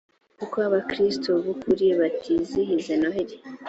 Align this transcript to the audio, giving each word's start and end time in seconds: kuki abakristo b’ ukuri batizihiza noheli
kuki 0.37 0.57
abakristo 0.67 1.29
b’ 1.43 1.45
ukuri 1.53 1.85
batizihiza 1.99 2.93
noheli 3.01 3.35